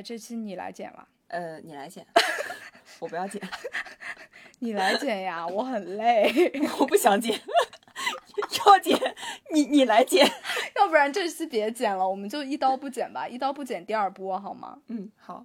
[0.00, 1.06] 哎，这期你来剪吧。
[1.28, 2.06] 呃，你来剪，
[3.00, 3.38] 我不要剪，
[4.60, 7.38] 你来剪呀，我很累， 我不想剪，
[8.64, 8.98] 要剪
[9.52, 10.26] 你你来剪，
[10.76, 14.78] 要不然这期别剪了，我们就一刀不剪吧，一刀不剪第二波好吗？
[14.88, 15.44] 嗯，好。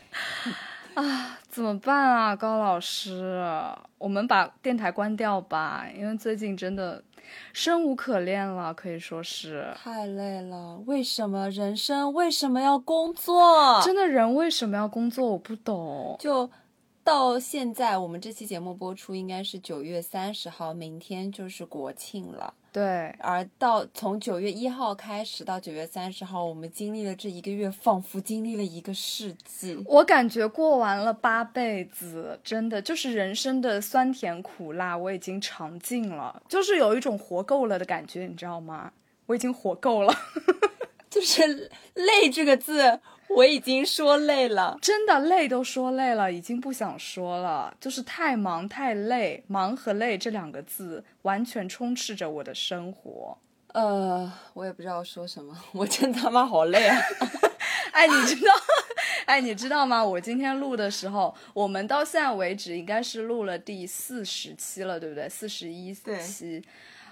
[0.95, 3.33] 啊，怎么办啊，高老师？
[3.97, 7.01] 我们把电台关掉吧，因为最近真的
[7.53, 10.77] 生无可恋了，可以说是太累了。
[10.85, 13.79] 为什么人生为什么要工作？
[13.83, 15.31] 真的人为什么要工作？
[15.31, 16.17] 我不懂。
[16.19, 16.49] 就
[17.03, 22.53] 到现在，我们这期节目播出应该是九月三十号，明天就是国庆了。
[22.71, 29.77] 对，而到从九月一号开始到九月三十号，我们经历了这一个月，仿佛经历了一个世纪。
[29.85, 38.93] 我感觉过完了八辈子，真的就是人生的酸甜苦辣，我已经尝尽了，就是有一种活够了的感觉，你知道吗？
[39.25, 40.13] 我已经活够了，
[41.09, 42.99] 就是 累这个字。
[43.35, 47.75] 我已经说累了，真的累都说累了，已经不想说了。
[47.79, 53.37] 就是太忙太累，忙和累这两个字完全充斥着我的生活。
[53.73, 56.97] 呃，我也不知道说什么， 我真他妈好累啊！
[57.93, 58.53] 哎，你知道，
[59.25, 60.03] 哎，你知道吗？
[60.03, 65.29] 我今天录的时候，我们到现在为止应该是录了第四十期了，对不对？
[65.29, 66.61] 四十一期。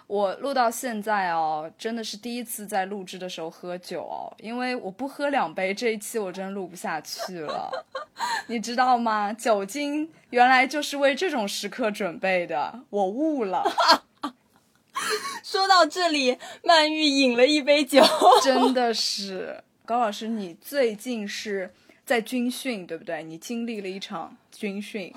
[0.09, 7.85] 我录到现在哦，真的是第一次在录制的时候喝酒哦，因为我不喝两杯，这一期我真录不下去了，
[8.49, 9.31] 你知道吗？
[9.31, 13.63] 酒精原来就是为这种时刻准备的，我悟了。
[15.45, 18.03] 说到这里，曼玉饮了一杯酒，
[18.43, 21.71] 真的是高老师，你最近是
[22.03, 23.21] 在军训对不对？
[23.21, 25.13] 你经历了一场军训，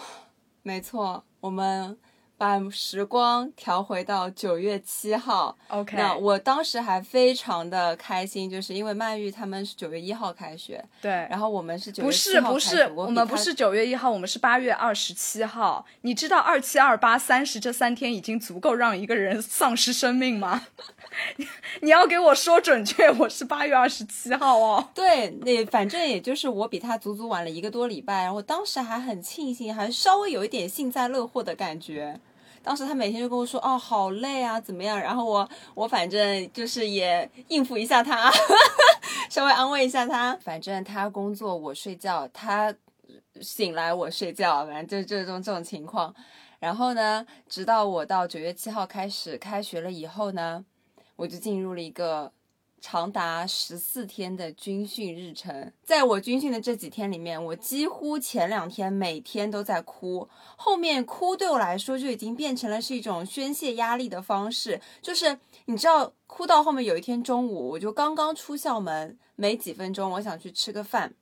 [0.63, 1.97] 没错，我们。
[2.43, 5.97] 把时光调回到九月七号，OK。
[5.97, 11.13] 那我当时还非常的开心，就是因为曼玉他们是九月一号开学，对。
[11.31, 15.87] 然后我们是九月七号不是不是，我们不是九月一号，我们是八月二十七号。
[16.01, 20.67] 你知道二七二八三十这三天已经足够让一个人丧失生命吗？
[21.83, 24.89] 你要给我说准确，我是八月二十七号哦。
[24.93, 32.19] 对，那反正也就是我比他足足晚了一个多礼拜，然后当时还很庆幸，还稍微有一点幸灾乐祸的感觉。
[32.63, 38.31] 当时他每天就跟我说：“哦，好累啊，怎么样？”然后我我反正就是也应付一下他，
[39.29, 40.35] 稍微安慰一下他。
[40.43, 42.75] 反正他工作我睡觉，他
[43.41, 46.15] 醒来我睡觉，反正就就这种这种情况。
[46.59, 50.65] 然后呢，直到我到九月七号开始开学了以后呢，
[51.17, 52.33] 我就进入了一个。
[52.83, 60.29] 长达十四天的军训日程，在我军训的这几天里面，我几乎前两天每天都在哭。
[60.57, 64.81] 后面哭对我来说就已经变成了是一种宣泄压力的方式。
[65.01, 71.15] 就是你知道，哭到后面有一天中午，我就刚刚出校门没几分钟，我想去吃个饭，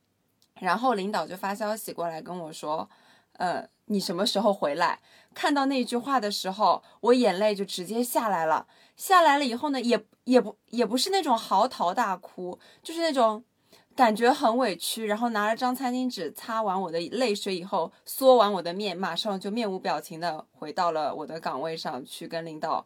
[0.61, 2.89] 然后领导就发消息过来跟我说
[3.37, 5.01] ：“呃，你什么时候回来？”
[5.35, 8.67] 看到那句话的时候，我眼泪就直接下来了。
[9.01, 13.43] 下来了以后呢，也也不也不是那种嚎啕大哭，就是那种
[13.97, 22.85] 感觉很委屈，然后拿了张餐巾纸擦完我的泪水以后，缩完我的面，马上就面无表情的回到了我的岗位上去跟领导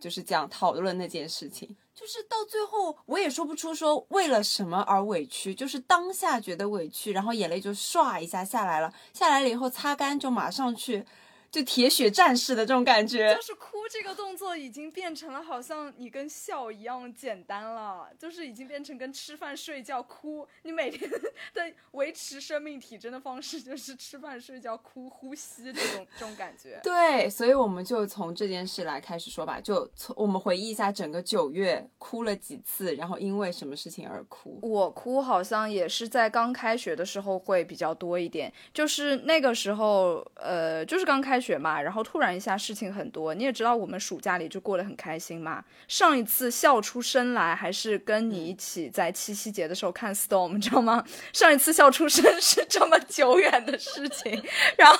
[0.00, 1.76] 就是讲讨论那件事情。
[1.94, 11.06] 就是到最后我也说不出说为了什么而委屈，就是当下觉得委屈，然后眼泪就唰一下下来了，下来了以后擦干就马上去。
[11.52, 20.48] 就铁血战士的这种感觉，就是哭这个动作已经变成了好像你跟笑一样简单了，就是已经变成跟吃饭睡觉哭。
[20.62, 21.10] 你每天
[21.52, 26.80] 的维持生命体征的方式就是吃饭睡觉哭呼吸这种这种感觉。
[26.82, 34.58] 对，所以我们就从这件事来开始说吧，就从我们回忆一下整个九月哭了几次，然后因为什么事情而哭。
[34.62, 41.41] 我哭好像也是在刚开学的时候会比较多一点，就是那个时候，呃，就是刚开。
[41.42, 43.34] 学嘛，然后突然一下事情很多。
[43.34, 45.64] 你也知道，我们暑假里就过得很开心嘛。
[45.88, 51.04] 上一次笑出声来，还是跟你一起在七夕节的时候看 Storm，你知道吗？
[51.32, 54.40] 上一次笑出声是这么久远的事情。
[54.78, 54.98] 然后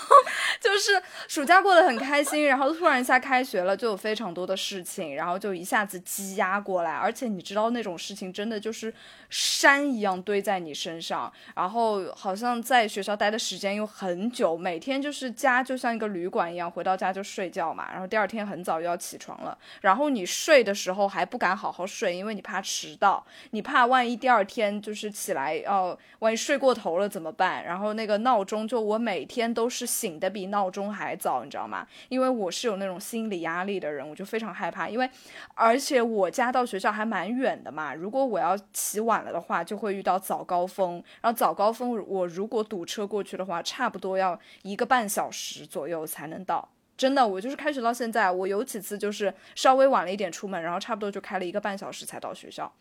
[0.60, 6.92] 就是暑假过得很开心，然后突然一下开学了，就有非常多的事情，然后就一下子积压过来。
[6.92, 8.92] 而且你知道那种事情真的就是
[9.30, 27.62] 山一样堆在你身上，然后好像在学校待的时间又很久，每天就是家就像一个旅馆一样，回到家就睡觉嘛，然后第二天很早又要起床了，然后你睡的时候还不敢好好睡，因为你怕迟到，你怕万一第二天就是起来要万一睡过头了怎么办？
[27.64, 31.86] 然后那个闹钟就我每天都是醒的比闹钟还早，你知道吗？
[32.08, 35.10] 因为我是有那种心理压力的人，我就非常害怕，因为
[35.54, 46.68] 而且我家到学校还蛮远的嘛，如果我要起晚了的话，就会遇到早高峰，然后早高峰我如果堵车过去的话，差不多要一个半小时左右才能到。
[46.96, 52.72] 真的，我就是开学到现在，我有几次就是稍微晚了一点出门，然后差不多就开了一个半小时才到学校。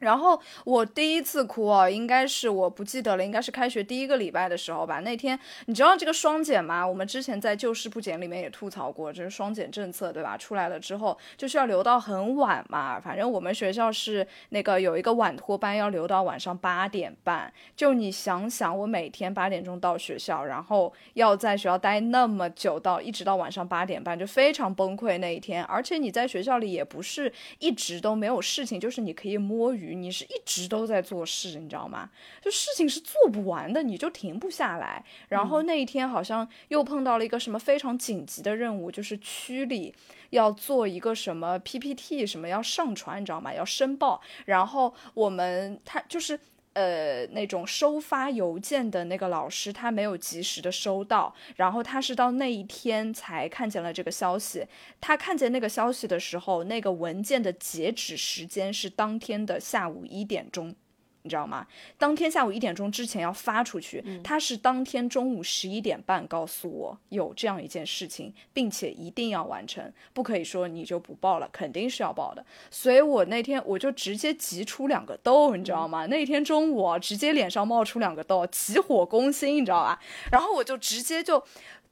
[0.00, 5.00] 然后我第一次哭哦，应该是我不记得了，应该是开学第一个礼拜的时候吧。
[5.00, 6.86] 那天你知道这个双减吗？
[6.86, 10.38] 我们之前在旧事不减里面也吐槽过，这是双减政策，对吧？
[10.38, 12.98] 出来了之后就是要留到很晚嘛。
[12.98, 17.52] 反正我们学校是那个有一个晚托班，要留到晚上八点半。
[17.76, 25.62] 就你想想，我每天八点钟到学校，然后要在学校待那么久，到一直到晚上八点半，就非常崩溃那一天。
[25.64, 29.89] 而且你在学校里也不是一直都没有事情，就是你可以摸鱼。
[29.94, 32.10] 你是一直都在做事，你知道吗？
[32.42, 35.04] 就事情是做不完的，你就停不下来。
[35.28, 39.94] 然后那一天好像又碰到了一个什么非常紧急的任务，就是区里
[40.30, 43.54] 要做一个什么 PPT，什么要上传，你知道吗？
[43.54, 44.20] 要申报。
[44.46, 46.38] 然后我们他就是。
[46.80, 54.66] 呃，那种收发邮件的那个老师，他没有及时的收到，然后他是到那一天才看见了这个消息。
[54.98, 60.74] 他看见那个消息的时候，那个文件的截止时间是当天的下午一点钟。
[61.22, 61.66] 你知道吗？
[61.98, 72.44] 当天下午一点钟之前要发出去，他是当天中午十一点半告诉我有这样一件事情，并且一定要完成，不可以说你就不报了，肯定是要报的。
[72.70, 76.06] 所以我那天我就直接急出两个痘，你知道吗？
[76.06, 80.00] 那天中午直接脸上冒出两个痘，急火攻心，你知道吧？
[80.32, 81.42] 然后我就直接就。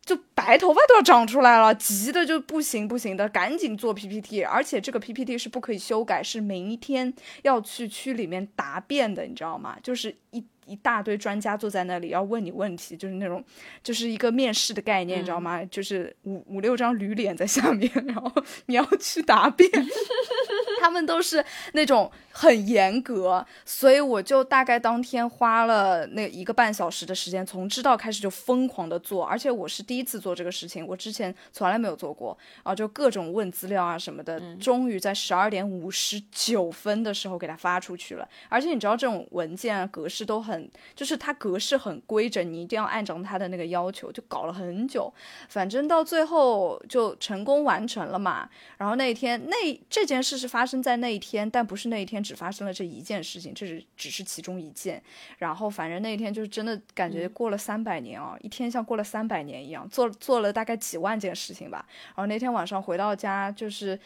[0.09, 7.13] 就白头发都要长出来了，急的就不行不行的，赶紧做 PPT，而且这个 PPT 是不可以修改，是明天
[7.43, 9.77] 要去区里面答辩的，你知道吗？
[9.83, 10.43] 就是一。
[10.69, 13.43] 一大堆专家坐在那里要问你问题，就是那种，
[13.83, 15.65] 就是一个面试的概念，你知道吗？
[15.65, 18.31] 就是五五六张驴脸在下面，然后
[18.67, 19.67] 你要去答辩，
[20.81, 40.69] 他们都是那种很严格，所以我就大概当天花了那一个半小时的时间，从知道开始就疯狂的做，而且我是第一次做这个事情，我之前从来没有做过，然后就各种问资料啊什么的，终于在十二点五十九分的时候给他发出去了，而且你知道这种文件格式都很。
[40.95, 45.13] 就是它格式很规整，你一定要按照它的那个要求，就搞了很久，
[45.49, 48.51] 反正到最后就成功完成了嘛。
[48.77, 49.57] 然后那一天，那
[49.89, 55.03] 这件事是发生在那一天，但不是那一天只发生了这一件事情，这是只是其中一件。
[55.39, 61.87] 然后反正那一天就是真的感觉过了三百年啊，一天像过了三百年一样，做做了大概几万件事情吧。
[62.09, 63.99] 然后那天晚上回到家就是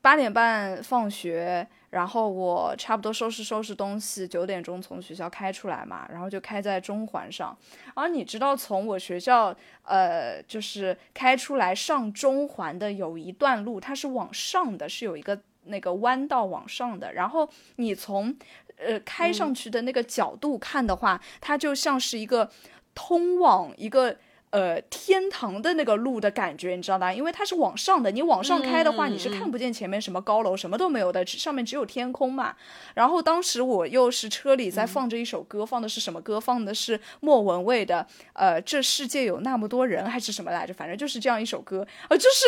[0.00, 1.66] 八点半放学。
[1.90, 7.56] 然后我差不多收拾收拾东西，九点钟从学校开出来嘛，然后就开在中环上。
[7.94, 17.12] 而你知道，从我学校呃，就是开出来上中环的有一段路，它是往上的，是有一个那个弯道往上的。
[17.12, 18.36] 然后你从
[18.78, 22.50] 呃开上去的那个角度看的话，它就像是一个
[22.94, 24.16] 通往一个。
[24.50, 27.12] 呃，天堂的那个路的感觉，你知道吧？
[27.12, 32.56] 因为它是往上的，你往上开的话，你是看不见前面什么高楼，什么都没有的，只上面只有天空嘛。
[32.94, 36.40] 然后当时我又是车里在放着一首歌，放的是什么歌？
[36.40, 40.72] 放的是莫文蔚的，呃，这世界有那么多人，还是什么来着？
[40.72, 42.46] 反正就是这样一首歌，呃，就是。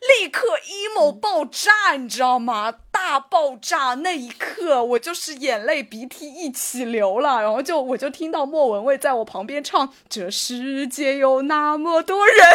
[0.00, 2.74] 立刻 emo 爆炸，你知道吗？
[2.90, 12.46] 大爆炸那一刻，我就是眼泪鼻涕一起流了，然后就我就听到莫文蔚在我旁边唱《这世界有那么多人》，然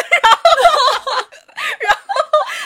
[1.80, 2.00] 然后，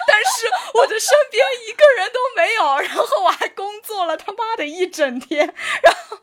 [0.07, 6.19] 但是我的身边一个人都没有， 然后我还工作了他妈的一整天，然后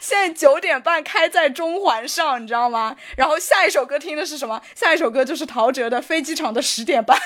[0.00, 2.96] 现在九点半开在中环上，你知道吗？
[3.16, 4.62] 然后下一首歌听的是什么？
[4.74, 7.16] 下一首歌就是陶喆的《飞机场的十点半》。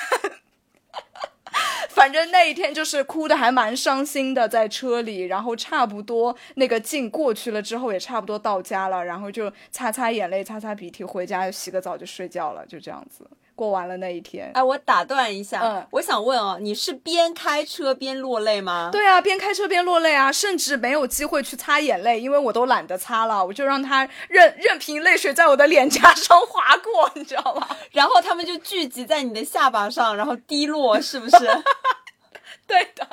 [1.91, 13.25] 反正那一天就是哭的还蛮伤心的，在车里，然后差不多那个劲过去了之后，也差不多到家了，然后就擦擦眼泪，擦擦鼻涕，回家洗个澡就睡觉了，就这样子。
[13.55, 14.51] 过完了那一天。
[14.55, 18.91] 哎，我打断一下，嗯我想问哦，你是边开车边落泪吗？
[18.93, 27.67] 对啊，边开车边落泪啊，甚至没有机会去擦眼泪，因为我都懒得擦了，我就让它任 任凭泪水在我的脸颊上划过，你知道吗？
[27.93, 31.39] 然后他们就聚集在你的下巴上，然后滴落，是不是？
[32.67, 33.07] 对的，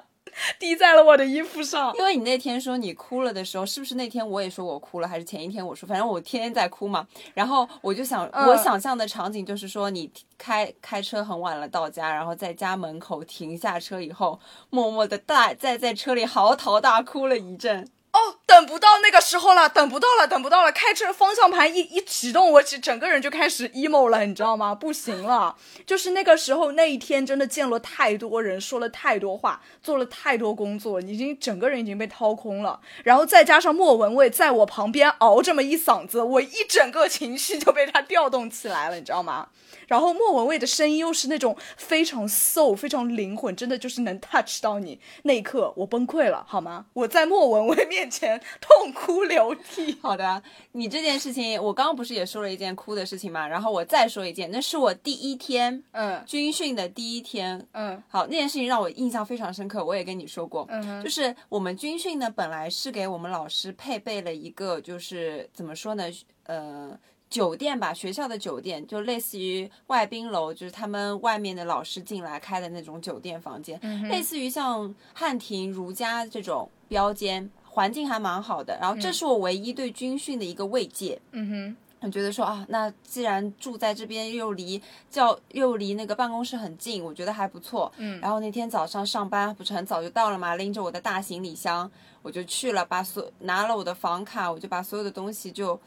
[0.60, 1.94] 滴在了我的衣服上。
[1.98, 7.08] 因为你那天说你哭了的时候，是不是那天我也说我哭了，还是前一天我说，反正我天天在哭嘛。
[7.34, 17.88] 然后我就想，嗯我想象的场景就是说，你开开车很晚了到家，然后在家门口停下车以后，默默的大在在车里嚎啕大哭了一阵。
[18.14, 18.20] 哦，
[18.52, 20.74] 等不到那个时候了，等不到了，等不到了！
[20.74, 24.76] 开车方向盘一一启动，我整个人就开始 emo 了，你知道吗？
[24.76, 25.56] 不行了，
[25.86, 32.82] 就是那个时候那一天真的见了太多人，说了太多话，做了太多工作，已经整个人已经被掏空了。
[33.06, 39.48] 然后再加上莫文蔚在我旁边熬这么一嗓子，我一整个情绪就被他调动起来了，你知道吗？
[39.88, 45.00] 然后莫文蔚的声音又是那种非常 soul、非常灵魂，真的就是能 touch 到你。
[45.24, 46.86] 那一刻我崩溃了，好吗？
[46.94, 49.98] 我在莫文蔚面前痛哭流涕。
[50.02, 50.42] 好的，
[50.74, 53.48] 你这件事情，我刚刚不是也说了一件哭的事情嘛？
[53.48, 57.66] 然后我再说一件，那是我第一天嗯军训的第一天。
[57.74, 66.06] 嗯好，那件事情让我印象非常深刻，我也跟你说过，嗯就是我们军训呢，本来是给我们老师配备了一个，就是怎么说呢，
[66.46, 66.98] 呃。
[67.32, 73.80] 酒店吧，学校的酒店就类似于外宾楼，就是他们外面的老师进来开的那种酒店房间，
[74.10, 78.78] 类似于像汉庭、如家这种标间，环境还蛮好的。
[78.80, 81.20] 然后这是我唯一对军训的一个慰藉。
[81.32, 87.92] 嗯哼我觉得说啊，那既然住在这边又离教又离那个办公室很近，我觉得还不错。
[87.98, 91.90] 嗯然后那天早上上班不是很早就到了嘛，拎着我的大行李箱，
[92.24, 95.80] 我就去了，把所拿了我的房卡，我就把所有的东西就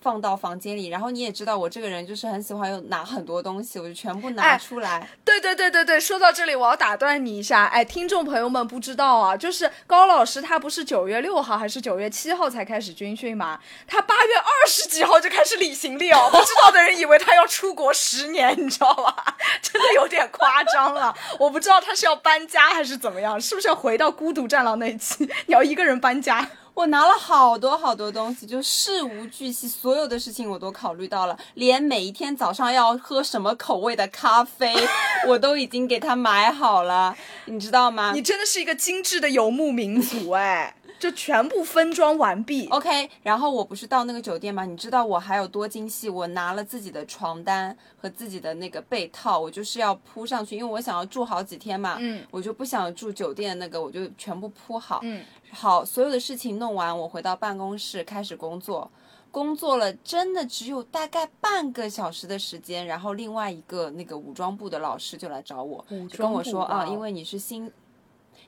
[0.00, 0.88] 放到房间里。
[0.88, 5.08] 然后你也知道我这个人就是很喜欢有拿很多东西，我就全部拿哎出来。
[5.24, 13.58] 对对对对对，说到这里，我要打断你一下，哎，听众朋友们不知道啊，就是高老师他不是九月六号还是九月七号才开始军训吗？
[13.86, 19.36] 他八月二十几号就开始理行李哦，不知道的人以为他要出国十年，你知道吧？
[19.62, 26.48] 真的有点夸张了，我不知道他是要搬家还是怎么样，是不是要回到孤独战狼那一期， 你要一个人搬家？
[26.74, 34.74] 我拿了好多好多东西，就事无巨细，所有的事情我都考虑到了，连每一天早上要喝什么口味的咖啡，
[35.28, 37.14] 我都已经给他买好了，
[37.46, 38.12] 你知道吗？
[38.14, 42.68] 你真的是一个精致的游牧民族哎，就全部分装完毕。
[42.68, 44.66] OK，然后我不是到那个酒店吗？
[44.66, 46.10] 你知道我还有多精细？
[46.10, 51.96] 我拿了自己的床单和自己的那个被套，我就是要铺上去，因为我想要住好几天嘛。
[51.98, 55.00] 嗯，我就不想住酒店那个，我就全部铺好。
[55.02, 58.90] 嗯，好，所有的事情弄完，我回到办公室开始工作。
[59.32, 67.70] 工作了，真的只有大概半个小时的时间，然后另外一个那个武装部的老师就来找我，就跟我说啊，因为你是新，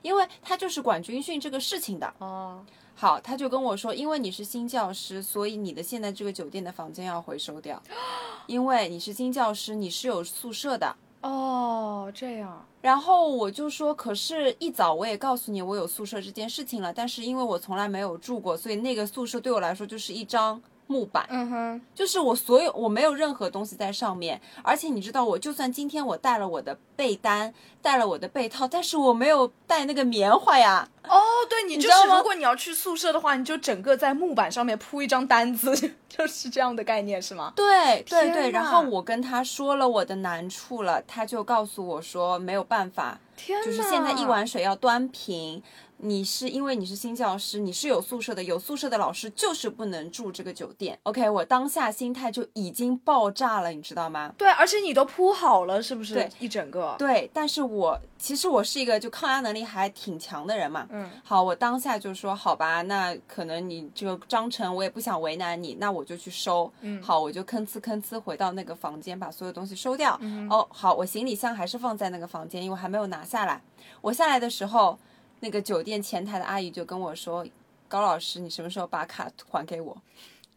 [0.03, 7.81] 因为他就是管军训这个事情的，哦，好，他就跟我说，因为你是新教师，所以你的现在这个酒店的房间要回收掉，
[8.45, 10.95] 因为你是新教师，你是有宿舍的。
[11.21, 12.63] 哦，这样。
[12.81, 30.87] 然后我就说，可是，一早我也告诉你我有宿舍这件事情了，但是因为我从来没有住过，所以那个宿舍对我来说就是一张木板，嗯哼，就是我所有我没有任何东西在上面，而且你知道，我就算今天我带了我的被单，带了我的被套，但是我没有带那个棉花呀。
[31.03, 35.75] 哦，对你就知道吗是如果你要去宿舍的话，你就整个在木板上面铺一张单子，
[36.07, 37.51] 就是这样的概念是吗？
[37.55, 45.61] 对对对，然后我跟他说了我的难处了，他就告诉我说没有办法，天，就是现在一碗水要端平。
[45.97, 50.99] 你是因为你是新教师，你是有宿舍的，有宿舍的老师就是不能住这个酒店。
[51.03, 54.33] OK，我当下心态就已经爆炸了，你知道吗？
[54.37, 56.15] 对，而且你都铺好了，是不是？
[56.15, 56.95] 对，一整个。
[56.97, 60.85] 对，但是我其实我是一个就抗压能力还挺强的人嘛。
[60.89, 66.71] 嗯，好，我当下就说好吧，那可能你这个章程我也不想为难你，那我就去收。
[66.81, 70.17] 嗯好，我就吭哧吭哧回到那个房间，把所有东西收掉。
[70.21, 73.61] 嗯哦，好，我行李箱还是放在那个房间，因为我还没有拿下来。
[74.01, 74.97] 我下来的时候，
[75.43, 77.45] 那个酒店前台的阿姨就跟我说
[77.89, 79.95] ：“高老师，你什么时候把卡还给我？”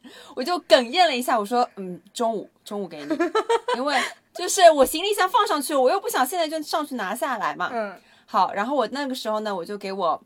[0.37, 3.16] 我就哽咽了一下，我说：“嗯，中午，中午给你，
[3.75, 4.00] 因为
[4.33, 10.23] 就是我行李箱放上去，我又不想现在就上去拿下来嘛。”嗯好，然后我那个时候呢，我就给我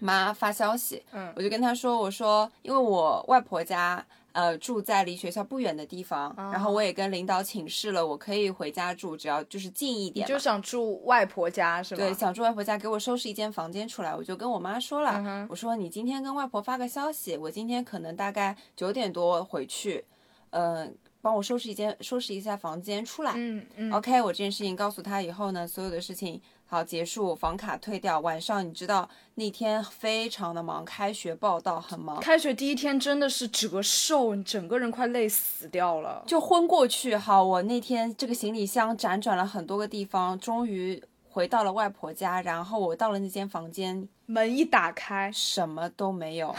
[0.00, 4.04] 妈发消息，嗯我就跟她说，我说因为我外婆家
[4.38, 10.24] 呃住在离学校不远的地方，然后我也跟领导请示了，我可以回家住，只要就是近一点。
[10.28, 11.98] 就想住外婆家是吗？
[11.98, 20.04] 对，想住外婆家，给我收拾一间房间出来，我就跟我妈说了，嗯我说你今天跟外婆发个消息，我今天可能大概九点多回去，
[20.50, 23.32] 嗯、帮我收拾一间，收拾一下房间出来。
[23.34, 23.92] 嗯嗯。
[23.92, 28.20] OK，我这件事情告诉他以后呢，所有的事情好结束，房卡退掉。
[28.20, 36.22] 晚上你知道那天非常的忙，开学报道很忙，开学第一天真的是折寿，你整个人快累死掉了。
[36.26, 37.16] 就昏过去。
[37.16, 42.40] 好，我那天这个行李箱辗转了很多个地方，终于回到了外婆家。
[42.42, 46.54] 然后我到了那间房间，门一打开，什么都没有。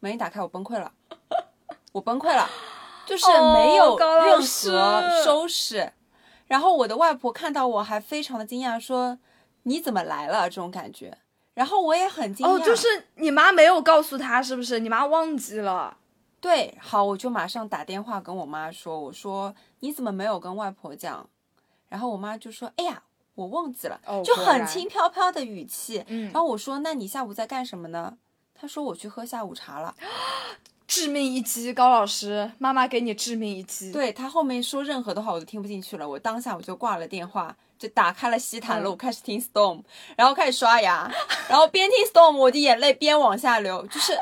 [0.00, 0.92] 门一打开，我崩溃了，
[1.92, 2.48] 我崩溃了，
[3.06, 5.92] 就是哦没有任何收拾。
[6.48, 9.18] 然后我的外婆看到我还非常的惊讶，说
[9.64, 11.16] ：“你怎么来了？”这种感觉。
[11.54, 14.78] 然后我也很惊讶，哦，就是你妈没有告诉他，是不是？
[14.78, 15.96] 你妈忘记了。
[16.40, 21.28] 对，好，我就马上打电话跟我妈说，我说你怎么没有跟外婆讲？
[21.88, 23.02] 然后我妈就说：“哎呀，
[23.34, 24.00] 我忘记了。
[24.06, 26.04] 哦就很轻飘飘的语气。
[26.06, 28.16] 嗯然后我说：“那你下午在干什么呢？”
[28.54, 29.94] 她说：“我去喝下午茶了。
[30.86, 39.82] 致命一击，高老师，妈妈给你致命一击。，对他后面说任何的话我都听不进去了，我当下我就挂了电话，就打开了西坦路，嗯开始听 Storm，
[40.16, 41.10] 然后开始刷牙，
[41.50, 44.20] 然后边听 Storm 我的眼泪边往下流，就是哦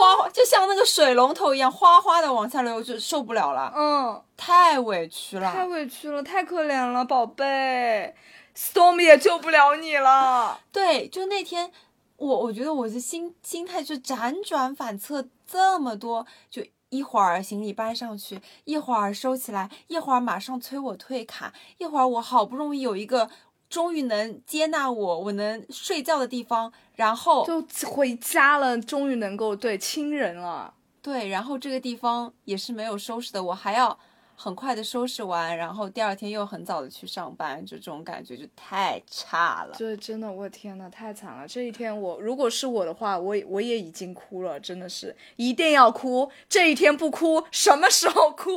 [0.00, 5.52] 哗哗，就像那个水龙头一样哗哗的往下流，就受不了了，嗯，太委屈了。
[5.52, 8.12] 太委屈了，太可怜了，宝贝
[8.56, 10.58] ，Storm 也救不了你了。
[10.72, 11.70] 对，就那天，
[12.16, 23.28] 我我觉得我的心心态就辗转反侧这么多，就一会儿行李搬上去，一会儿收起来，一会儿马上催我退卡，一会儿我好不容易有一个
[23.68, 30.72] 终于能接纳我，我能睡觉的地方，然后就回家了，终于能够对亲人了。
[31.02, 33.98] 对，然后这个地方也是没有收拾的，我还要
[34.34, 39.74] 很快的收拾完，然后第二天又很早的去上班，就这种感觉就太差了。
[39.78, 41.46] 这真的，我天呐，太惨了！
[41.46, 46.30] 这一天我如果是我的话，我我也已经哭了，真的是一定要哭。
[46.48, 48.50] 这一天不哭，什么时候哭？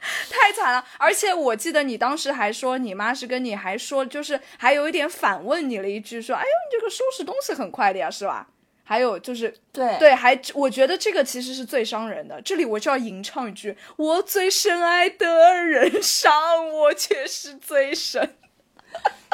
[0.30, 0.84] 太惨了！
[0.98, 8.48] 而且我记得你当时还说，你妈是跟你还说，就是还有一点反问你了一句，说：“哎呦，你这个收拾东西很快的呀，是吧？”
[8.90, 12.42] 还有就是，对对，还我觉得这个其实是最伤人的。
[12.42, 18.34] 这里我就要吟唱一句：“我最深爱的人伤我，却是最深。”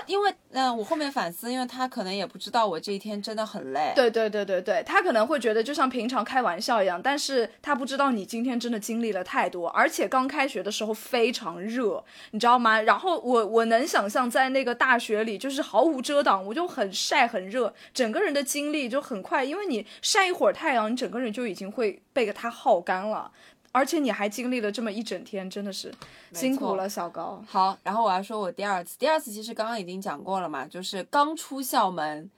[0.06, 3.92] 因为嗯、我后面反思，因为他可能也不知道我这一天真的很累。
[3.94, 12.80] 对对对对对，他可能会觉得就像平常开玩笑一样，但是他不知道你今天真的经历了太多，而且刚开学的时候非常热，你知道吗？
[12.80, 23.30] 然后我我能想象在那个大学里就是毫无遮挡，我就很晒很热，整个人的精力就很快，因为你晒一会儿太阳，你整个人就已经会被它耗干了。
[23.76, 25.92] 而且你还经历了这么一整天，真的是
[26.32, 27.44] 辛苦了，小高。
[27.46, 32.30] 好，然后我要说我第二次，第二次其实刚刚已经讲过了嘛，就是刚出校门，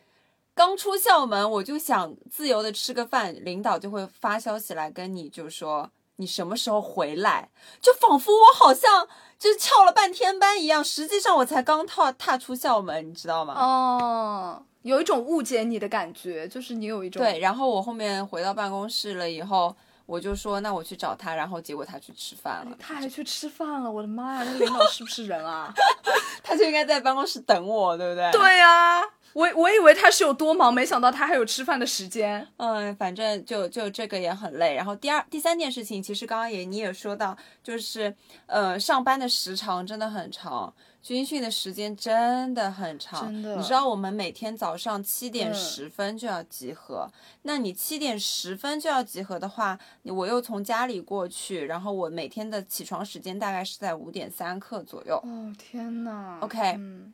[0.53, 7.49] 刚出校门我就想自由的吃个饭，领导就会发消息来跟你就说你什么时候回来，
[7.81, 9.07] 就仿佛我好像
[9.39, 13.55] 就是翘了半天班一样，实际上我才刚踏踏出校门，你知道吗？
[13.55, 19.73] 哦，有一种误解你的感觉，就是你有一种对，然后我后面回到办公室了以后。
[20.09, 22.75] 我就说那我去找他，然后结果他去吃饭了。
[22.81, 25.71] 他还去吃饭了，我的妈呀，那领导是不是人啊？
[26.43, 28.33] 他就应该在办公室等我，对不对？
[28.33, 32.47] 对呀、我我以为他是有多忙，没想到他还有吃饭的时间。
[32.57, 34.75] 嗯，反正就就这个也很累。
[34.75, 38.15] 然后第二、第三件事情，其实刚刚也你也说到，就是
[38.47, 43.27] 呃，上班的时长真的很长，军训的时间真的很长。
[43.27, 47.09] 真的你知道我们每天早上七点嗯十分就要集合，
[47.43, 55.17] 那你七点十分就要集合的话，我又从家里过去，然后我每天的起床时间大概是在五点三刻左右。
[55.25, 57.13] 哦天哪 OK 嗯，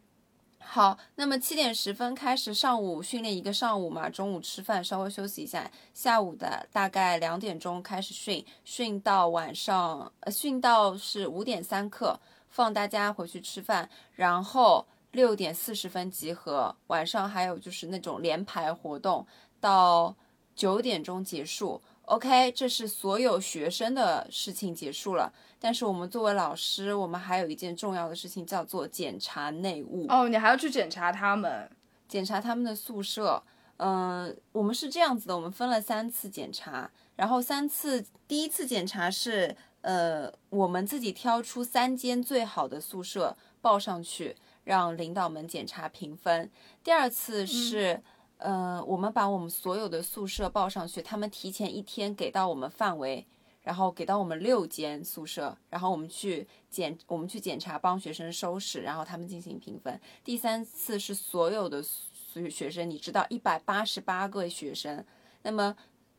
[0.67, 19.25] 好，那么七点十分开始上午训练一个上午嘛，中午吃饭稍微休息一下，下午的大概两点钟开始训，训到晚上，呃，训到是五点三刻，放大家回去吃饭，然后六点四十分集合，晚上还有就是那种连排活动，
[19.61, 20.17] 到
[20.57, 21.81] 九点钟结束。
[22.07, 30.07] OK，这是所有学生的事情结束了，但是我们作为老师，我们还有一件重要的事情叫做检查内务。
[30.11, 31.71] 哦，你还要去检查他们。
[32.07, 33.43] 检查他们的宿舍。
[33.79, 46.51] 嗯、我们是这样子的，我们分了三次检查，然后三次，第一次检查是呃，我们自己挑出三间最好的宿舍报上去，让领导们检查评分。
[46.83, 48.03] 第二次是。
[48.39, 53.27] 呃，我们把我们所有的宿舍报上去，他们提前一天给到我们范围，
[53.63, 59.99] 然后给到我们六间宿舍，然后我们去检，我们去检查，帮学生收拾，然后他们进行评分。
[60.23, 65.05] 第三次是所有的宿学生，你知道一百八十八个学生，
[65.43, 65.75] 那么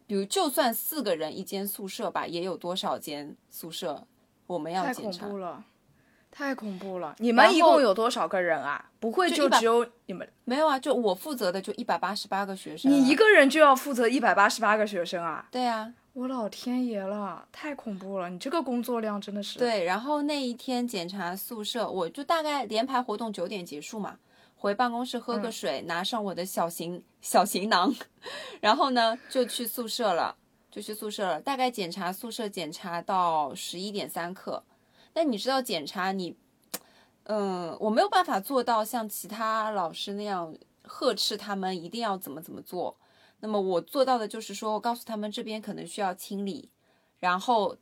[0.07, 4.07] 比如就算四个人一间宿舍吧，也有多少间宿舍？
[4.47, 5.37] 我们要检查恐怖。
[5.37, 5.63] 了，
[6.37, 7.15] 太恐怖了！
[7.19, 8.83] 你们一共有多少个人啊？
[8.99, 12.93] 不会就只有你们，没有啊，就我负责的就一百八十八个学生啊。
[12.93, 15.47] 你一个人就要负责一百八十八个学生啊！
[15.49, 18.29] 对啊，我老天爷了，太恐怖了！
[18.29, 19.57] 你这个工作量真的是……
[19.57, 24.17] 对，然后那一天检查宿舍，我就大概联排活动九点结束嘛，
[24.57, 27.95] 回办公室喝个水，拿上我的小行小行囊，
[28.59, 30.35] 然后呢就去宿舍了，
[30.69, 31.39] 就去宿舍了。
[31.39, 34.61] 大概检查宿舍检查到十一点三刻。
[35.15, 36.37] 那你知道检查你，
[37.23, 42.95] 嗯，我没有办法做到像其他老师那样呵斥他们一定要怎么怎么做。
[43.39, 46.69] 那么我做到的就是说，我告诉他们这边可能需要清理，
[47.19, 47.77] 然后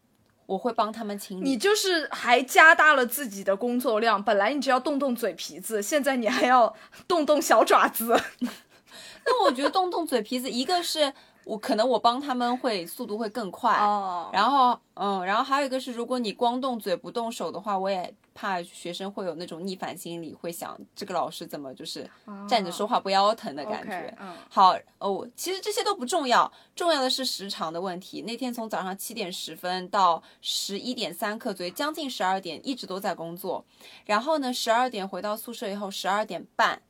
[0.46, 1.50] 我会帮他们清理。
[1.50, 6.76] 你就是还加大了自己的工作量，本来你只要动动嘴皮子，现在你还要
[7.08, 8.20] 动动小爪子。
[9.26, 11.14] 那我觉得动动嘴皮子，一个是
[11.46, 22.10] 我可能我帮他们会速度会更快，哦然后嗯，然后还有一个是，如果你光动嘴不动手的话，我也怕学生会有那种逆反心理，会想这个老师怎么就是
[22.48, 24.16] 站着说话不腰疼的感觉。
[24.50, 28.22] 好哦，其实这些都不重要，重要的是时长的问题。
[28.22, 33.66] 那天从早上七点十分到十一点三刻所以，将近十二点，一直都在工作。
[34.06, 36.82] 然后呢，十二点回到宿舍以后，十二点半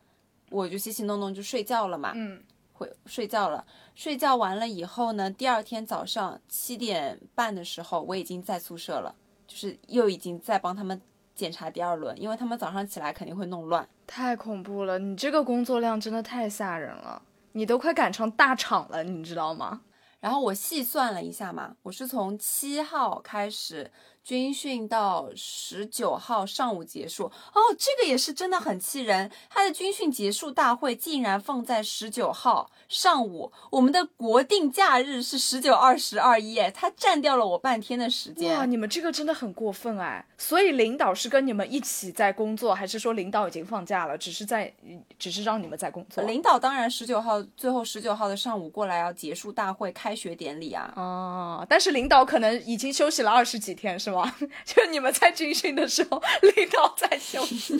[0.50, 2.12] 我就洗洗弄弄就睡觉了嘛。
[2.16, 3.66] 嗯，回睡觉了。
[3.96, 9.16] 睡觉完了以后呢，第二天早上七点半的时候，我已经在宿舍了，
[9.48, 11.00] 就是又已经在帮他们
[11.36, 13.88] 检查第二轮，因为他们早上起来肯定会弄乱。
[14.08, 15.00] 太恐怖了！
[15.00, 17.22] 你这个工作量真的太吓人了，
[17.54, 19.82] 你都快赶上大厂了，你知道吗？
[20.20, 23.92] 然后我细算了一下嘛，我是从七号开始
[24.24, 27.26] 军训到十九号上午结束。
[27.26, 29.30] 哦，这个也是真的很气人。
[29.50, 40.26] 他的军训结束大会竟然放在十九号上午，我们的国定假日是十九、二十、二一，哎，他占掉了我半天的时间哇，你们这个真的很过分哎！
[40.38, 44.74] 所以领导是跟你们一起在工作，还是说领导已经放假了，只是在，
[45.20, 46.24] 只是让你们在工作？
[46.24, 50.94] 领导当然十九号最后十九号的上午过来要结束大会开学典礼啊。
[50.96, 54.13] 哦，但是领导可能已经休息了二十几天，是吗？
[54.66, 57.78] 就你们在军训的时候，领导在休息。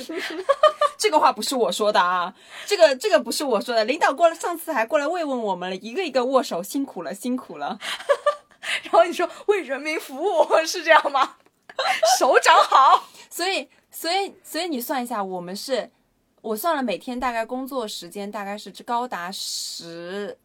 [0.98, 2.34] 这个话不是我说的啊，
[2.66, 3.84] 这个这个不是我说的。
[3.86, 7.78] 领导过来，上次还过来慰问我们了，一个一个握手，辛苦了，辛苦了。
[8.84, 11.36] 然后你说为人民服务是这样吗？
[12.18, 13.10] 首长好。
[13.30, 15.90] 所以，所以，所以你算一下，我们是，
[16.42, 20.38] 我算了，每天大概工作时间大概是高达十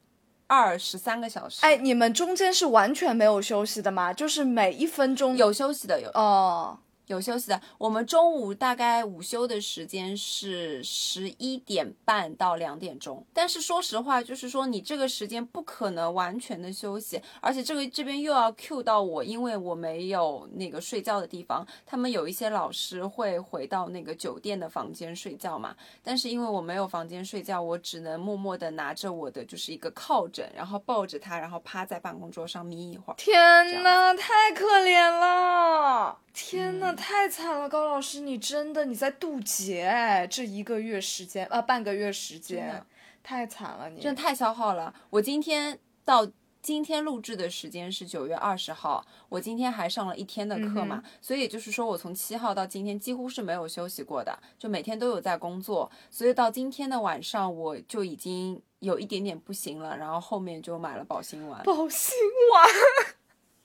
[0.48, 1.58] 二十三个小时。
[1.60, 4.12] 哎，，你们中间是完全没有休息的吗？
[4.12, 6.78] 就是每一分钟有休息的，有哦。
[7.08, 7.60] 有休息的。
[7.76, 33.16] 我们中午大概午休的时间是十一点半到两点钟，但是说实话，就是说你这个时间不可能完全的休息，而且这个这边又要 cue 到我，因为我没有那个睡觉的地方，他们有一些老师会回到那个酒店的房间睡觉嘛，但是因为我没有房间睡觉，我只能默默的拿着我的就是一个靠枕，然后抱着它，然后趴在办公桌上眯一会儿。
[33.16, 36.18] 天呐，太可怜了！
[36.34, 42.84] 天呐，太惨了，高老师，你真的你在渡劫哎，这一个月时间啊，半个月时间，
[43.22, 44.00] 太惨了你。
[44.00, 44.92] 真的太消耗了。
[45.10, 46.28] 我今天到
[46.60, 61.62] 今天录制的时间是九月二十号，我今天还上了一天的课嘛，所以也就是说，我从七号到今天几乎是没有休息过的，就每天都有在工作，所以到今天的晚上我就已经有一点点不行了，然后后面就买了保心丸。
[61.62, 62.16] 保心
[62.52, 62.68] 丸，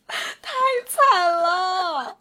[0.41, 0.53] 太
[0.87, 2.17] 惨了。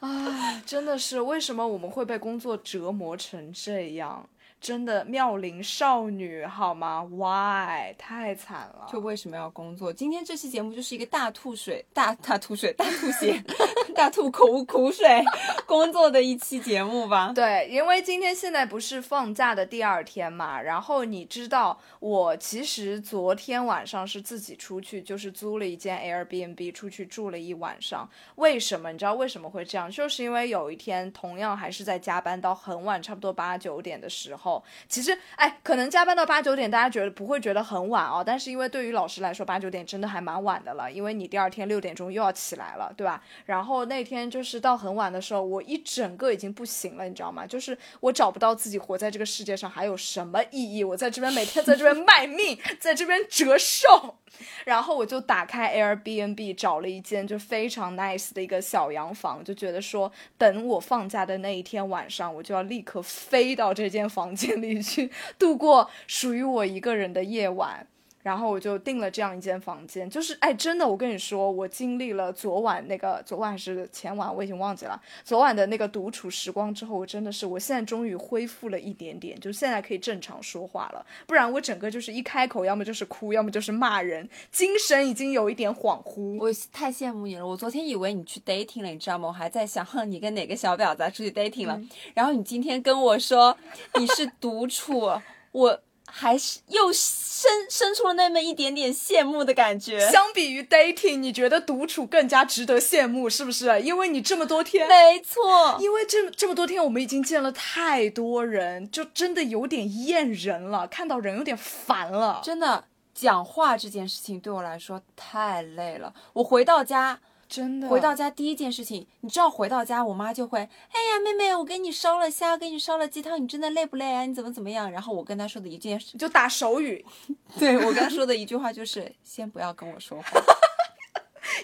[0.00, 4.28] 唉， 真的是，为什么我们会被工作折磨成这样？
[4.60, 7.94] 真的妙龄少女好吗？Why？
[7.96, 8.86] 太惨了。
[8.92, 9.92] 就为什么要工作？
[9.92, 13.42] 今天这期节目就是一个大吐水、大 大吐水、大吐血、
[13.94, 15.24] 大吐苦 苦水
[15.66, 17.32] 工作的一期节目吧。
[17.34, 28.08] 对，因为今天现在不是放假的第二天嘛，然后你知道，我其实昨天晚上是自己出去，就是租了一间 Airbnb 出去住了一晚上。
[28.34, 28.92] 为什么？
[28.92, 29.90] 你知道为什么会这样？
[29.90, 34.49] 就是因为有一天同样还是在加班到很晚，差不多八九点的时候，
[34.88, 43.22] 其实哎，可能加班到八九点，大家觉得不会觉得很晚哦，但是因为对于老师来说，八九点真的还蛮晚的了，因为你第二天六点钟又要起来了，对吧？
[43.46, 47.46] 然后那天就是到很晚的时候，我一整个已经不行了，你知道吗？
[47.46, 54.16] 就是我找不到自己活在这个世界上还有什么意义，我在这边每天在这边卖命，在这边折寿。
[54.64, 67.86] 然后我就打开 Airbnb 找了一间就非常 nice 的一个小洋房，就觉得说等我放假的那一天晚上，我就要立刻飞到这间房间里去度过属于我一个人的夜晚。
[68.22, 86.38] 然后我就订了这样一间房间，就是哎，真的，我跟你说，我经历了昨晚那个昨晚还是前晚，我已经忘记了昨晚的那个独处时光之后，我真的是，我现在终于恢复了一点点，就现在可以正常说话了，不然我整个就是一开口，要么就是哭，要么就是骂人，精神已经有一点恍惚。
[86.38, 89.28] 我太羡慕你了，我昨天以为你去 dating 了，你知道吗？
[89.28, 91.80] 我还在想，哼， 你跟哪个小婊子出去 dating 了？
[92.14, 93.56] 然后你今天跟我说
[93.98, 95.10] 你是独处，
[95.52, 95.80] 我。
[96.12, 100.10] 还是又生生出了那么一点点羡慕的感觉。
[100.10, 103.80] 相比于 dating，你觉得独处更加值得羡慕，是不是？
[103.80, 112.40] 因为你这么多天，没错，因为这这么多天我们已经见了太多人，就真的有点厌人了，看到人有点烦了。
[112.44, 116.12] 真的，讲话这件事情对我来说太累了。
[116.34, 117.20] 我回到家。
[117.50, 120.66] 真的，回到家第一件事情，你知道回到家，我妈就会，哎
[121.10, 124.24] 呀，妹妹，我给你烧了虾，给你烧了鸡汤，你真的累不累啊？
[124.24, 124.88] 你怎么怎么样？
[124.90, 127.04] 然后我跟她说的一件事，就打手语，
[127.58, 130.40] 对我跟她说的一句话就是，先不要跟我说话。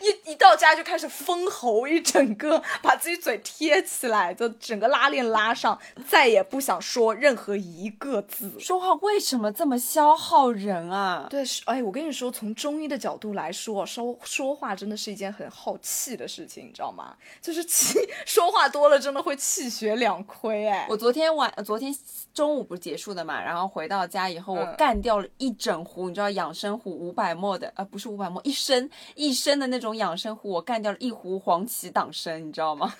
[0.02, 8.52] 一一到家就开始封喉，一整个把自己嘴贴起来，就整个拉链拉上，再也不想说任何一个字。
[8.58, 11.26] 说话为什么这么消耗人啊？
[11.30, 17.16] 对，哎，我跟你说，从中医的角度来说，说说话真的是一件很耗气的事情，你知道吗？
[17.40, 20.66] 就是气 说话多了，真的会气血两亏。
[20.68, 21.94] 哎，我昨天晚，昨天
[22.34, 29.86] 中午不是结束的嘛，然后回到家以后，我干掉了一整壶，你知道养生壶五百沫的，呃，不是五百沫，一升一升的那那。
[29.86, 32.92] 种养生壶，我干掉了一壶黄芪党参，你知道吗？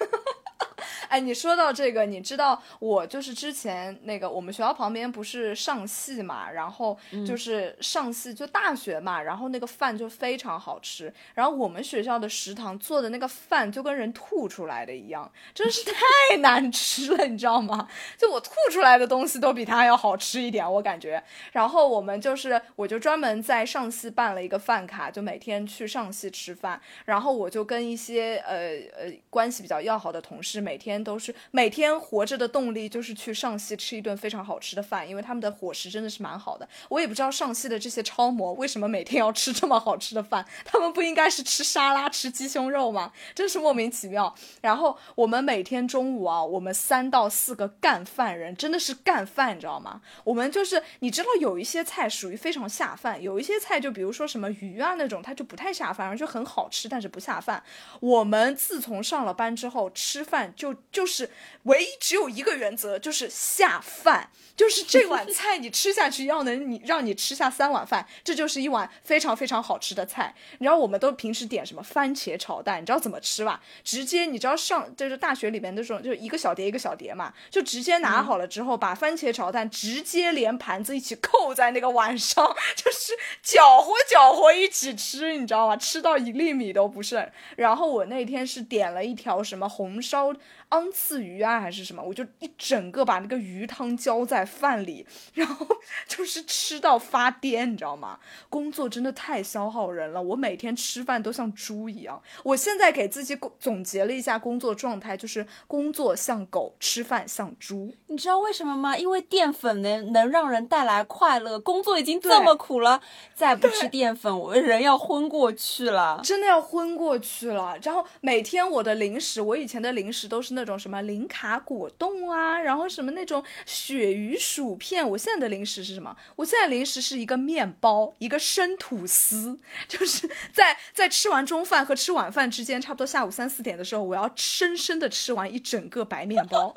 [1.09, 17.89] 哎，你说到这个，你知道我就是之前那个我们学校旁边不是上戏嘛，然后就是上戏就大学嘛，然后那个饭就非常好吃，然后我们学校的食堂做的那个饭就跟人吐出来的一样，真是太 难吃了，你知道吗？
[18.17, 21.23] 就我吐出来的东西都比它要好吃一点，我感觉。
[21.53, 28.57] 然后我们就是我就专门在上戏办了一个饭卡，就每天去上戏吃饭，然后我就跟一些呃
[28.99, 30.96] 呃关系比较要好的同事每天。
[31.03, 36.69] 都是每天活着的动力，就是去上戏吃一顿非常好吃的饭，因为他们的伙食真的是蛮好的。
[36.89, 43.13] 我也不知道上戏的这些超模为什么每天要吃这么好吃的饭，他们不应该是吃沙拉、吃鸡胸肉吗？
[43.35, 44.35] 真是莫名其妙。
[44.61, 50.01] 然后我们每天中午啊，我们三到四个干饭人，真的是干饭，你知道吗？
[50.25, 57.63] 我们就是你知道有一些菜属于非常下饭，有一些菜就比如说什么鱼啊那种，它就不太下饭，而就很好吃，但是不下饭。
[58.01, 60.75] 我们自从上了班之后，吃饭就。
[60.97, 61.29] 就是
[61.65, 70.35] 唯一只有一个原则，就是下饭， 就是这碗菜你吃下去要能你让你吃下三碗饭，这就是一碗非常非常好吃的菜。
[70.57, 73.61] 你知道我们都平时点什么番茄炒蛋，你知道怎么吃吧？
[73.85, 82.43] 直接你知道上就是大学里面那种，就是一个小碟一个小碟嘛，就直接拿好了之后，把番茄炒蛋直接连盘子一起扣在那个碗上，
[82.75, 85.77] 就是搅和搅和一起吃，你知道吗？
[85.77, 87.31] 吃到一粒米都不剩。
[87.57, 90.33] 然后我那天是点了一条什么红烧。
[90.71, 92.03] 昂刺鱼啊，还是什么？
[92.03, 95.65] 我就一整个把那个鱼汤浇在饭里，然后
[96.09, 98.19] 就是吃到发癫，你知道吗？
[98.51, 102.21] 工作真的太消耗人了，我每天吃饭都像猪一样。
[102.43, 107.95] 我现在给自己总结了一下工作状态，就是工作像狗，吃饭像猪。
[108.09, 108.99] 你知道为什么吗？
[108.99, 113.01] 因为淀粉能能让人带来快乐，工作已经这么苦了，
[113.35, 117.79] 再不吃淀粉，我人要昏过去了，真的要昏过去了。
[117.81, 120.56] 然后每天我的零食，我以前的零食都是。
[120.57, 125.09] 那种什么零卡果冻啊，然后什么那种鳕鱼薯片。
[125.09, 126.17] 我现在的零食是什么？
[126.35, 136.75] 我现在零食是一个面包，一个生吐司， 就是在在吃完中饭和吃晚饭之间，差不多下午三四点的时候，我要深深的吃完一整个白面包，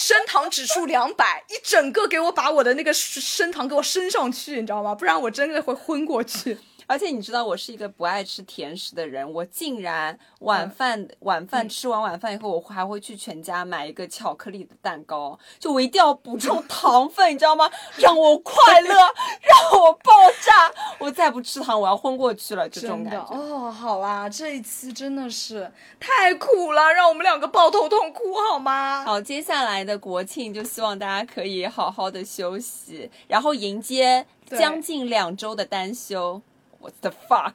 [0.00, 4.94] 升糖指数两百，一整个给我把我的那个升糖给我升上去，你知道吗？
[4.94, 6.56] 不然我真的会昏过去。
[6.90, 17.70] 而且你知道我是一个不爱吃甜食的人，我竟然晚饭晚饭吃完晚饭以后，我还会去全家买一个巧克力的蛋糕，就我一定要补充 糖分，你知道吗？
[17.96, 18.88] 让我快乐，
[19.40, 20.10] 让我爆
[20.42, 23.36] 炸，我再不吃糖，我要昏过去了，这种感觉。
[23.36, 29.04] 哦，好啦，这一期真的是太苦了，让我们两个抱头痛哭好吗？
[29.04, 34.26] 好，接下来的国庆就希望大家可以好好的休息，然后迎接
[34.58, 36.42] 将近两周的单休。
[36.80, 37.54] What the fuck？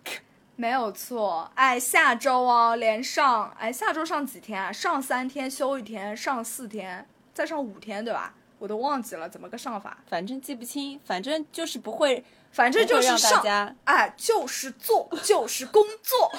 [0.56, 4.72] 没有错，哎，下周哦，连上，哎，下周上几天啊？
[4.72, 8.34] 上三天，休一天，上四天，再上五天，对吧？
[8.58, 16.32] 我都忘记了怎么个上法，反正记不清，反正就是不会，反正就是上，哎，就是做，就是工作，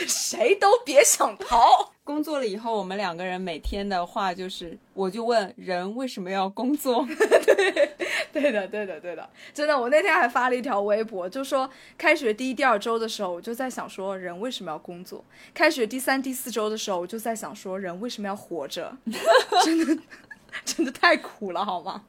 [0.06, 1.92] 谁都别想逃。
[2.04, 7.06] 工作了以后，我们两个人每天的话就是，我就问人为什么要工作？
[7.16, 7.96] 对
[8.42, 15.24] 对的，对的，对的，真的，我那天还发了一条微博，就说开学第一、第二周的时候，我就在想说，人为什么要工作？
[15.54, 18.96] 开学第三、第四周的时候，我就在想说，人为什么要活着？
[19.64, 20.02] 真的，
[20.66, 22.02] 真的太苦了，好吗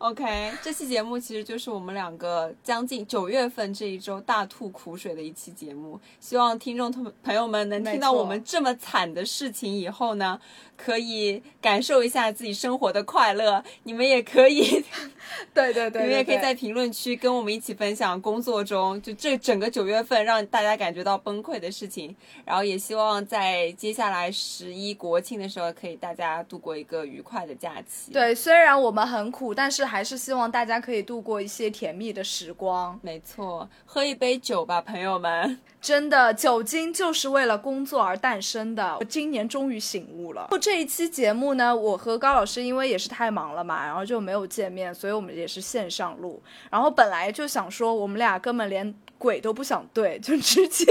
[0.00, 6.00] ？OK，这期节目其实就是我们两个将近九月份这一周大吐苦水的一期节目。
[6.18, 10.40] 希望听众朋朋友们能听到我们这么惨的事情以后呢，
[10.74, 13.62] 可以感受一下自己生活的快乐。
[13.82, 14.82] 你们也可以，
[15.52, 22.16] 对对 对，你们也可以在评论区跟我们一起分享工作中就这整个九月份让大家感觉到崩溃的事情。
[22.46, 28.10] 然后也希望在接下来十一国庆的时候，可以大家度过一个愉快的假期。
[28.10, 29.89] 对，虽然我们很苦，但是。
[29.90, 32.96] 还是希望大家可以度过一些甜蜜的时光。
[33.02, 35.58] 没错，喝一杯酒吧，朋友们。
[35.80, 38.96] 真的，酒精就是为了工作而诞生的。
[39.00, 40.48] 我今年终于醒悟了。
[40.60, 46.40] 这一期节目呢，我和高老师因为也是太忙了嘛，然后就没有见面，所以我们也是线上录。
[46.70, 50.84] 然后本来就想说，我们俩根本连鬼都不想对，就直接。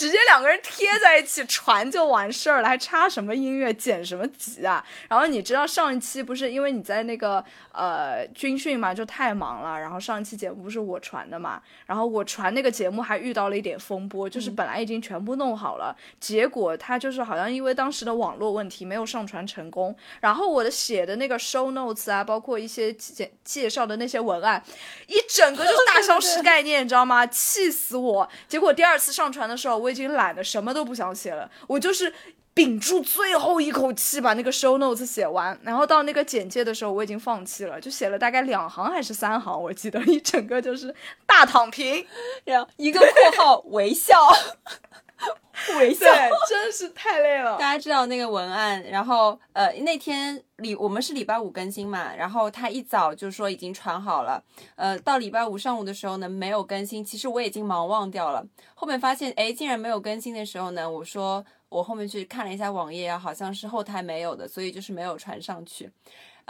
[0.00, 4.82] 直接两个人贴在一起传就完事儿了，还插什么音乐，剪什么辑啊？
[5.10, 9.78] 然后你知道上一期不是因为你在那个呃军训嘛，就太忙了。
[9.78, 19.94] 然后上一期节目不是我传的嘛，然后我传那个节目还遇到了一点风波，就是本来已经全部弄好了，结果他就是好像因为当时的网络问题没有上传成功。
[20.20, 24.64] 然后我的写的那个 show notes 啊，包括一些介介绍的那些文案，
[25.08, 27.26] 一整个就是大消失概念，你知道吗？
[27.26, 28.26] 气死我！
[28.48, 32.12] 结果第二次上传的时候，我已经懒得什么都不想写了，我就是
[32.52, 40.00] 屏住最后一口气把那个 show notes 写完，然后到那个简介的时候，我已经放弃了，就写了大概两行还是三行，我记得。
[40.10, 40.92] 一整个就是
[41.26, 42.04] 大躺平，
[42.44, 44.16] 然后一个括号微笑。
[45.78, 46.06] 微笑，
[46.48, 47.58] 真是太累了。
[47.58, 54.42] 大家知道那个文案，然后呃那天礼我们是礼拜五更新嘛，然后他一早就说已经传好了，
[54.76, 58.44] 呃到礼拜五上午的时候呢没有更新，其实我已经忙忘掉了。
[58.74, 65.90] 后面发现哎竟然没有更新的时候呢，我说我后面去看了一下网页啊，好像是后台没有的，所以就是没有传上去。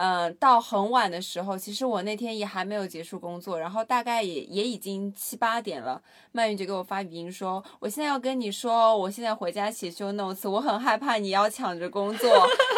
[0.03, 6.01] 嗯，到很晚的时候，其实我那天也还没有结束工作，然后大概也也已经七八点了。
[6.33, 12.31] 曼玉就给我发语音说：“我现在要跟你说，我现在回家写 show notes，我很害怕你要抢着工作，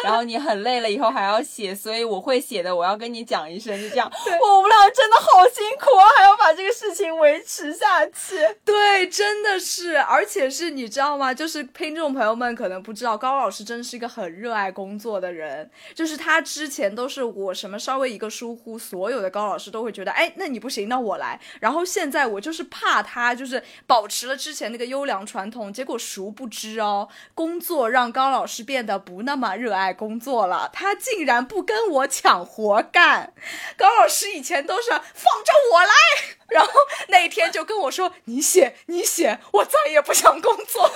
[0.02, 4.11] 然后你很累了以后还要写，所以我会写的，我要跟你讲一声，就这样。
[4.26, 8.37] 我们俩真的好辛苦啊，还要把这个事情维持下去。
[8.64, 11.32] 对，真的是，而且是你知道吗？
[11.32, 17.33] 就是听众朋友们可能不知道，高老师真的是一个很热爱工作的人，就是他之前都是。
[17.33, 21.40] 我什么稍微一个疏忽，所有的高老师都会觉得，哎，那你不行，那我来。
[21.61, 33.33] 然后现在我就是怕他，就是保持了之前那个优良传统，结果殊不知哦，工作让高老师变得不那么热爱工作了，他竟然不跟我抢活干。
[33.77, 35.94] 高老师以前都是放着我来，
[36.48, 36.72] 然后
[37.09, 40.90] 那天就跟我说，你写，你写，我再也不想工作。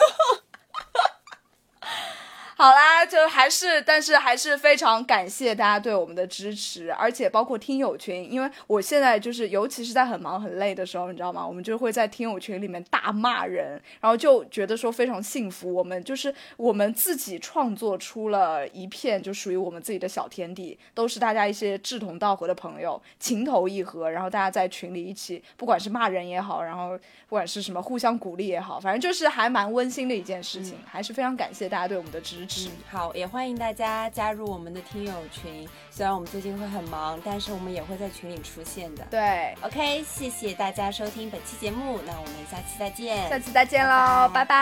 [2.59, 11.47] 好啦，就还是，但是还是非常感谢大家对我们的支持，而且包括听友群，因为我现在就是，尤其是在很忙很累的时候，你知道吗？
[11.47, 15.71] 我们就会在听友群里面大骂人，然后就觉得说非常幸福。
[15.71, 32.45] 我们就是我们自己创作出了一片就属于我们自己的小天地，都是大家一些志同道合的朋友，情投意合，然后大家在群里一起，不管是骂人也好，然后不管是什么互相鼓励也好，反正就是还蛮温馨的一件事情，还是非常感谢大家对我们的支。
[32.46, 35.68] 嗯，好，也欢迎大家加入我们的听友群。
[35.90, 39.04] 虽然我们最近会很忙，但是我们也会在群里出现的。
[39.11, 44.54] 对，OK，谢谢大家收听本期节目，那我们下期再见，下期再见喽，拜拜。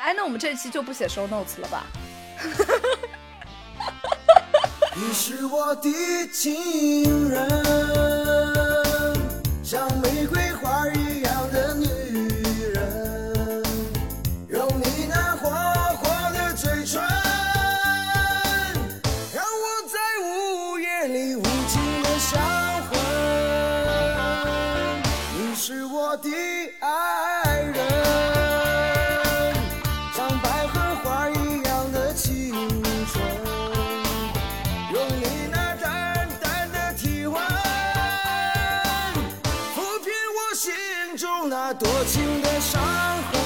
[0.00, 1.86] 哎，那我们这一期就不写 show notes 了吧？
[4.96, 5.90] 你是我的
[6.32, 7.48] 情人，
[41.72, 42.82] 多情的伤
[43.32, 43.43] 痕。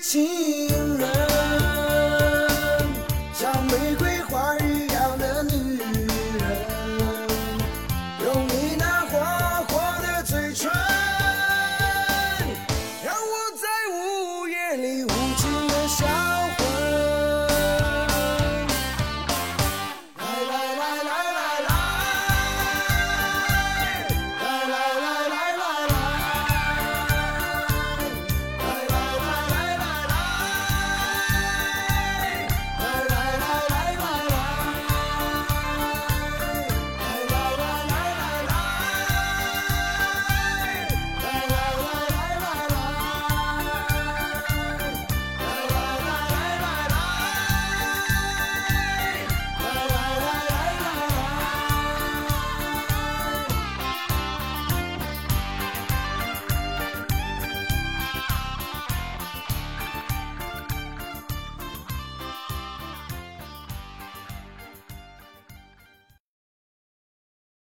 [0.00, 0.68] 情
[0.98, 1.37] 人。